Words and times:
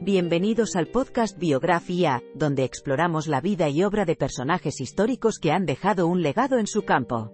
Bienvenidos 0.00 0.76
al 0.76 0.88
podcast 0.88 1.38
Biografía, 1.38 2.22
donde 2.34 2.64
exploramos 2.64 3.26
la 3.28 3.40
vida 3.40 3.70
y 3.70 3.82
obra 3.82 4.04
de 4.04 4.14
personajes 4.14 4.82
históricos 4.82 5.38
que 5.38 5.52
han 5.52 5.64
dejado 5.64 6.06
un 6.06 6.20
legado 6.20 6.58
en 6.58 6.66
su 6.66 6.82
campo. 6.82 7.32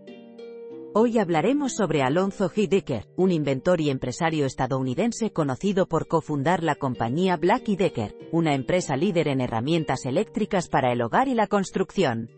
Hoy 0.94 1.18
hablaremos 1.18 1.74
sobre 1.74 2.02
Alonzo 2.02 2.48
G. 2.48 2.68
Decker, 2.68 3.08
un 3.16 3.32
inventor 3.32 3.80
y 3.80 3.90
empresario 3.90 4.46
estadounidense 4.46 5.32
conocido 5.32 5.88
por 5.88 6.06
cofundar 6.06 6.62
la 6.62 6.76
compañía 6.76 7.36
Black 7.36 7.64
Decker, 7.64 8.14
una 8.30 8.54
empresa 8.54 8.96
líder 8.96 9.26
en 9.26 9.40
herramientas 9.40 10.06
eléctricas 10.06 10.68
para 10.68 10.92
el 10.92 11.02
hogar 11.02 11.26
y 11.26 11.34
la 11.34 11.48
construcción. 11.48 12.30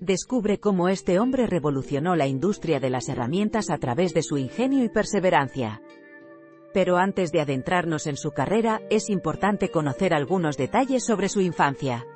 Descubre 0.00 0.58
cómo 0.58 0.88
este 0.88 1.20
hombre 1.20 1.46
revolucionó 1.46 2.16
la 2.16 2.26
industria 2.26 2.80
de 2.80 2.90
las 2.90 3.08
herramientas 3.08 3.70
a 3.70 3.78
través 3.78 4.14
de 4.14 4.22
su 4.22 4.36
ingenio 4.36 4.82
y 4.82 4.88
perseverancia. 4.88 5.80
Pero 6.72 6.96
antes 6.96 7.32
de 7.32 7.40
adentrarnos 7.40 8.06
en 8.06 8.16
su 8.16 8.32
carrera, 8.32 8.80
es 8.90 9.08
importante 9.08 9.70
conocer 9.70 10.12
algunos 10.14 10.56
detalles 10.56 11.04
sobre 11.04 11.28
su 11.28 11.40
infancia. 11.40 12.06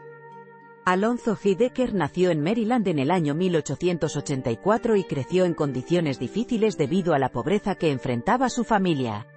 Alonzo 0.84 1.36
G. 1.36 1.56
Decker 1.56 1.94
nació 1.94 2.30
en 2.30 2.42
Maryland 2.42 2.88
en 2.88 2.98
el 2.98 3.12
año 3.12 3.34
1884 3.34 4.96
y 4.96 5.04
creció 5.04 5.44
en 5.44 5.54
condiciones 5.54 6.18
difíciles 6.18 6.76
debido 6.76 7.14
a 7.14 7.20
la 7.20 7.30
pobreza 7.30 7.76
que 7.76 7.92
enfrentaba 7.92 8.48
su 8.48 8.64
familia. 8.64 9.28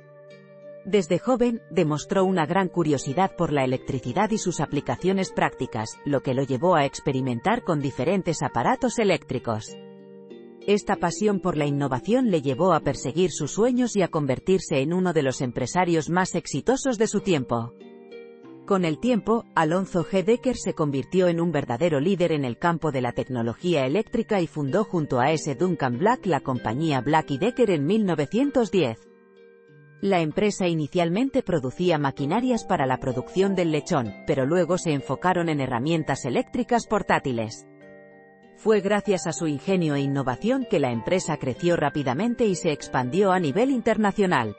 Desde 0.86 1.20
joven, 1.20 1.62
demostró 1.70 2.26
una 2.26 2.46
gran 2.46 2.68
curiosidad 2.68 3.36
por 3.36 3.52
la 3.52 3.64
electricidad 3.64 4.32
y 4.32 4.38
sus 4.38 4.60
aplicaciones 4.60 5.32
prácticas, 5.32 6.00
lo 6.04 6.22
que 6.22 6.34
lo 6.34 6.44
llevó 6.44 6.76
a 6.76 6.86
experimentar 6.86 7.64
con 7.64 7.80
diferentes 7.80 8.42
aparatos 8.42 8.98
eléctricos. 9.00 9.76
Esta 10.68 10.96
pasión 10.96 11.42
por 11.42 11.58
la 11.58 11.68
innovación 11.68 12.32
le 12.32 12.42
llevó 12.42 12.74
a 12.74 12.80
perseguir 12.80 13.30
sus 13.32 13.52
sueños 13.52 13.96
y 13.96 14.02
a 14.02 14.08
convertirse 14.08 14.82
en 14.82 14.94
uno 14.94 15.14
de 15.14 15.22
los 15.22 15.42
empresarios 15.42 16.10
más 16.10 16.34
exitosos 16.34 16.98
de 16.98 17.06
su 17.06 17.22
tiempo. 17.22 17.74
Con 18.66 18.84
el 18.84 18.98
tiempo, 18.98 19.46
Alonzo 19.54 20.04
G. 20.04 20.24
Decker 20.24 20.58
se 20.58 20.74
convirtió 20.74 21.28
en 21.28 21.40
un 21.40 21.52
verdadero 21.52 22.00
líder 22.00 22.32
en 22.32 22.46
el 22.46 22.58
campo 22.58 22.92
de 22.92 23.02
la 23.02 23.12
tecnología 23.12 23.86
eléctrica 23.86 24.42
y 24.42 24.48
fundó 24.48 24.86
junto 24.86 25.20
a 25.20 25.32
S. 25.32 25.54
Duncan 25.54 26.00
Black 26.00 26.26
la 26.26 26.40
compañía 26.40 27.00
Black 27.02 27.28
Decker 27.28 27.70
en 27.70 27.86
1910. 27.86 28.98
La 30.02 30.22
empresa 30.22 30.68
inicialmente 30.68 31.44
producía 31.44 32.00
maquinarias 32.00 32.66
para 32.66 32.88
la 32.88 33.00
producción 33.00 33.54
del 33.54 33.72
lechón, 33.72 34.12
pero 34.26 34.48
luego 34.48 34.80
se 34.80 34.94
enfocaron 34.94 35.48
en 35.48 35.62
herramientas 35.62 36.26
eléctricas 36.26 36.88
portátiles. 36.88 37.68
Fue 38.58 38.82
gracias 38.82 39.28
a 39.28 39.34
su 39.34 39.48
ingenio 39.48 39.96
e 39.96 40.02
innovación 40.02 40.66
que 40.70 40.80
la 40.80 40.92
empresa 40.92 41.38
creció 41.38 41.76
rápidamente 41.76 42.46
y 42.46 42.56
se 42.56 42.72
expandió 42.72 43.32
a 43.32 43.40
nivel 43.40 43.70
internacional. 43.70 44.56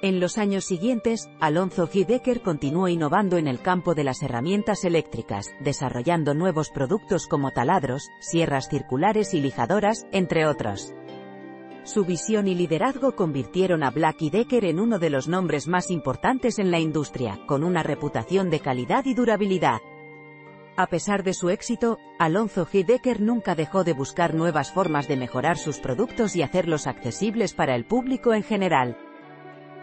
En 0.00 0.20
los 0.20 0.38
años 0.38 0.64
siguientes, 0.64 1.28
Alonzo 1.40 1.88
G. 1.88 2.40
Continuó 2.40 2.86
innovando 2.86 3.36
en 3.36 3.48
el 3.48 3.60
campo 3.60 3.96
de 3.96 4.04
las 4.04 4.22
herramientas 4.22 4.84
eléctricas, 4.84 5.48
desarrollando 5.58 6.34
nuevos 6.34 6.70
productos 6.70 7.26
como 7.26 7.50
taladros, 7.50 8.08
sierras 8.20 8.68
circulares 8.68 9.34
y 9.34 9.40
lijadoras, 9.40 10.06
entre 10.12 10.46
otros. 10.46 10.94
Su 11.82 12.04
visión 12.04 12.46
y 12.46 12.54
liderazgo 12.54 13.16
convirtieron 13.16 13.82
a 13.82 13.90
Black 13.90 14.18
Decker 14.18 14.66
en 14.66 14.78
uno 14.78 15.00
de 15.00 15.10
los 15.10 15.26
nombres 15.26 15.66
más 15.66 15.90
importantes 15.90 16.60
en 16.60 16.70
la 16.70 16.78
industria, 16.78 17.40
con 17.48 17.64
una 17.64 17.82
reputación 17.82 18.50
de 18.50 18.60
calidad 18.60 19.04
y 19.06 19.14
durabilidad. 19.14 19.80
A 20.78 20.86
pesar 20.86 21.24
de 21.24 21.34
su 21.34 21.50
éxito, 21.50 21.98
Alonzo 22.20 22.64
G. 22.64 22.86
Decker 22.86 23.20
nunca 23.20 23.56
dejó 23.56 23.82
de 23.82 23.94
buscar 23.94 24.34
nuevas 24.34 24.70
formas 24.70 25.08
de 25.08 25.16
mejorar 25.16 25.58
sus 25.58 25.80
productos 25.80 26.36
y 26.36 26.42
hacerlos 26.42 26.86
accesibles 26.86 27.52
para 27.52 27.74
el 27.74 27.84
público 27.84 28.32
en 28.32 28.44
general. 28.44 28.96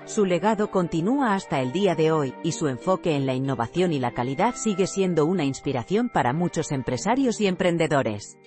Su 0.06 0.23
legado 0.23 0.72
continúa 0.72 1.35
hasta 1.35 1.59
el 1.59 1.73
día 1.73 1.95
de 1.95 2.13
hoy, 2.13 2.33
y 2.44 2.53
su 2.53 2.69
enfoque 2.69 3.13
en 3.13 3.25
la 3.25 3.33
innovación 3.33 3.91
y 3.91 4.00
la 4.00 4.13
calidad 4.13 4.56
sigue 4.56 4.88
siendo 4.88 5.25
una 5.25 5.44
inspiración 5.44 6.07
para 6.07 6.31
muchos 6.31 6.72
empresarios 6.72 7.41
y 7.41 7.47
emprendedores. 7.47 8.38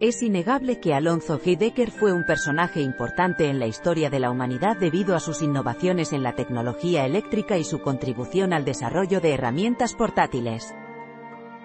Es 0.00 0.22
innegable 0.22 0.80
que 0.80 0.92
Alonzo 0.92 1.40
G. 1.40 1.56
Decker 1.56 1.90
fue 1.90 2.12
un 2.12 2.26
personaje 2.26 2.82
importante 2.82 3.48
en 3.48 3.58
la 3.58 3.66
historia 3.66 4.10
de 4.10 4.18
la 4.18 4.30
humanidad 4.30 4.76
debido 4.76 5.16
a 5.16 5.20
sus 5.20 5.40
innovaciones 5.40 6.12
en 6.12 6.22
la 6.22 6.34
tecnología 6.34 7.06
eléctrica 7.06 7.56
y 7.56 7.64
su 7.64 7.80
contribución 7.80 8.52
al 8.52 8.66
desarrollo 8.66 9.22
de 9.22 9.32
herramientas 9.32 9.94
portátiles. 9.94 10.74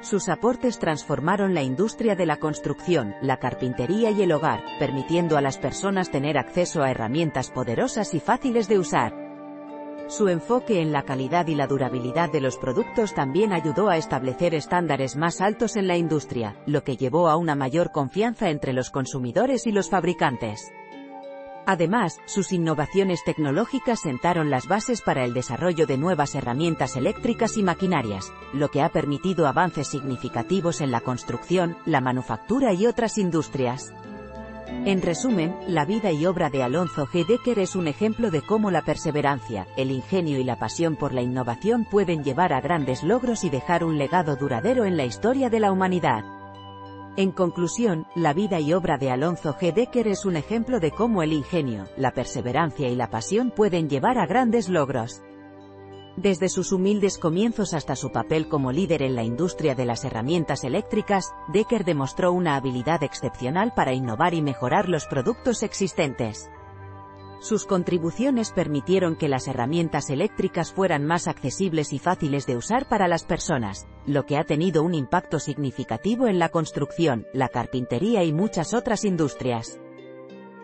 Sus 0.02 0.30
aportes 0.30 0.80
transformaron 0.80 1.54
la 1.54 1.62
industria 1.62 2.16
de 2.16 2.26
la 2.26 2.38
construcción, 2.38 3.16
la 3.22 3.38
carpintería 3.38 4.12
y 4.12 4.22
el 4.22 4.32
hogar, 4.32 4.64
permitiendo 4.80 5.38
a 5.38 5.42
las 5.42 5.58
personas 5.58 6.10
tener 6.10 6.38
acceso 6.38 6.82
a 6.84 6.90
herramientas 6.90 7.52
poderosas 7.52 8.14
y 8.14 8.22
fáciles 8.22 8.70
de 8.70 8.80
usar. 8.80 9.14
Su 10.08 10.30
enfoque 10.30 10.82
en 10.82 10.94
la 10.94 11.04
calidad 11.04 11.48
y 11.48 11.56
la 11.56 11.68
durabilidad 11.68 12.32
de 12.32 12.42
los 12.42 12.58
productos 12.58 13.14
también 13.14 13.52
ayudó 13.52 13.90
a 13.90 13.98
establecer 13.98 14.56
estándares 14.56 15.18
más 15.18 15.42
altos 15.42 15.76
en 15.76 15.88
la 15.88 15.98
industria, 15.98 16.56
lo 16.66 16.84
que 16.84 16.96
llevó 16.96 17.30
a 17.30 17.36
una 17.36 17.56
mayor 17.56 17.92
confianza 17.92 18.50
entre 18.50 18.74
los 18.74 18.90
consumidores 18.90 19.68
y 19.68 19.72
los 19.72 19.90
fabricantes. 19.90 20.72
Además, 21.70 22.20
sus 22.26 22.52
innovaciones 22.52 23.24
tecnológicas 23.24 24.00
sentaron 24.00 24.50
las 24.50 24.68
bases 24.68 25.04
para 25.04 25.24
el 25.24 25.36
desarrollo 25.36 25.86
de 25.86 26.00
nuevas 26.00 26.34
herramientas 26.34 26.96
eléctricas 26.96 27.58
y 27.58 27.62
maquinarias, 27.62 28.34
lo 28.54 28.72
que 28.72 28.82
ha 28.82 28.90
permitido 28.90 29.46
avances 29.46 29.88
significativos 29.88 30.82
en 30.82 30.90
la 30.90 31.02
construcción, 31.02 31.78
la 31.86 32.02
manufactura 32.02 32.74
y 32.74 32.88
otras 32.88 33.20
industrias. 33.20 33.94
En 34.86 35.04
resumen, 35.04 35.56
la 35.68 35.86
vida 35.86 36.12
y 36.12 36.26
obra 36.26 36.50
de 36.50 36.64
Alonzo 36.64 37.06
G. 37.06 37.28
Decker 37.28 37.60
es 37.60 37.76
un 37.76 37.88
ejemplo 37.88 38.32
de 38.32 38.42
cómo 38.42 38.72
la 38.72 38.82
perseverancia, 38.82 39.68
el 39.78 39.92
ingenio 39.92 40.40
y 40.40 40.44
la 40.44 40.58
pasión 40.58 40.96
por 40.96 41.14
la 41.14 41.22
innovación 41.22 41.86
pueden 41.86 42.24
llevar 42.24 42.52
a 42.52 42.62
grandes 42.62 43.04
logros 43.04 43.44
y 43.44 43.52
dejar 43.52 43.84
un 43.84 44.00
legado 44.00 44.36
duradero 44.38 44.86
en 44.86 44.98
la 44.98 45.06
historia 45.06 45.52
de 45.52 45.60
la 45.60 45.72
humanidad. 45.72 46.39
En 47.20 47.34
conclusión, 47.34 48.08
la 48.16 48.32
vida 48.32 48.62
y 48.62 48.72
obra 48.72 48.98
de 48.98 49.12
Alonzo 49.12 49.54
G. 49.54 49.74
Decker 49.74 50.08
es 50.08 50.24
un 50.24 50.38
ejemplo 50.38 50.80
de 50.80 50.92
cómo 50.92 51.22
el 51.22 51.34
ingenio, 51.34 51.84
la 51.98 52.14
perseverancia 52.14 52.88
y 52.88 52.96
la 52.96 53.10
pasión 53.10 53.52
pueden 53.52 53.90
llevar 53.90 54.18
a 54.18 54.26
grandes 54.26 54.70
logros. 54.70 55.22
Desde 56.16 56.48
sus 56.48 56.72
humildes 56.72 57.18
comienzos 57.18 57.74
hasta 57.74 57.98
su 57.98 58.14
papel 58.14 58.48
como 58.48 58.72
líder 58.72 59.02
en 59.02 59.16
la 59.16 59.24
industria 59.24 59.76
de 59.76 59.84
las 59.84 60.06
herramientas 60.06 60.64
eléctricas, 60.64 61.34
Decker 61.52 61.84
demostró 61.84 62.32
una 62.32 62.56
habilidad 62.56 63.04
excepcional 63.04 63.74
para 63.76 63.92
innovar 63.92 64.34
y 64.34 64.42
mejorar 64.42 64.88
los 64.88 65.06
productos 65.06 65.62
existentes. 65.62 66.50
Sus 67.40 67.66
contribuciones 67.66 68.52
permitieron 68.52 69.16
que 69.16 69.30
las 69.30 69.48
herramientas 69.48 70.10
eléctricas 70.10 70.74
fueran 70.74 71.06
más 71.06 71.28
accesibles 71.28 71.94
y 71.94 72.00
fáciles 72.00 72.46
de 72.46 72.58
usar 72.58 72.90
para 72.90 73.08
las 73.08 73.24
personas, 73.24 73.88
lo 74.06 74.26
que 74.26 74.38
ha 74.38 74.44
tenido 74.44 74.84
un 74.84 74.94
impacto 74.94 75.40
significativo 75.40 76.28
en 76.28 76.38
la 76.38 76.50
construcción, 76.50 77.26
la 77.34 77.48
carpintería 77.48 78.26
y 78.26 78.34
muchas 78.34 78.74
otras 78.74 79.06
industrias. 79.06 79.80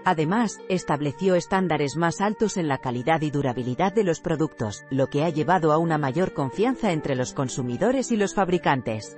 Además, 0.04 0.60
estableció 0.70 1.34
estándares 1.34 1.96
más 1.96 2.22
altos 2.22 2.58
en 2.58 2.68
la 2.68 2.78
calidad 2.78 3.22
y 3.22 3.32
durabilidad 3.32 3.94
de 3.94 4.04
los 4.04 4.20
productos, 4.20 4.84
lo 4.92 5.08
que 5.08 5.24
ha 5.24 5.30
llevado 5.30 5.72
a 5.72 5.78
una 5.78 5.98
mayor 5.98 6.34
confianza 6.34 6.92
entre 6.92 7.16
los 7.16 7.34
consumidores 7.34 8.12
y 8.12 8.18
los 8.18 8.36
fabricantes. 8.36 9.18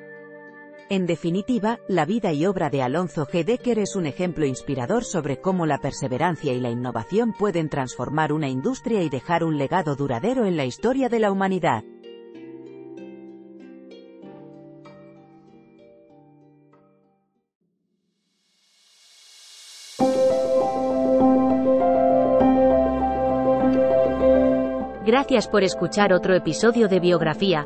En 0.90 1.06
definitiva, 1.06 1.80
la 1.90 2.06
vida 2.06 2.32
y 2.32 2.46
obra 2.46 2.70
de 2.70 2.82
Alonso 2.82 3.28
G. 3.28 3.44
Decker 3.44 3.78
es 3.80 3.98
un 3.98 4.06
ejemplo 4.06 4.46
inspirador 4.46 5.04
sobre 5.04 5.42
cómo 5.42 5.66
la 5.66 5.80
perseverancia 5.80 6.54
y 6.54 6.62
la 6.62 6.70
innovación 6.70 7.34
pueden 7.34 7.68
transformar 7.68 8.32
una 8.32 8.48
industria 8.48 9.04
y 9.04 9.10
dejar 9.10 9.44
un 9.44 9.58
legado 9.58 9.98
duradero 9.98 10.46
en 10.46 10.56
la 10.56 10.64
historia 10.64 11.10
de 11.10 11.20
la 11.20 11.30
humanidad. 11.30 11.84
Gracias 25.06 25.48
por 25.48 25.64
escuchar 25.64 26.14
otro 26.14 26.34
episodio 26.36 26.88
de 26.88 27.00
Biografía, 27.00 27.66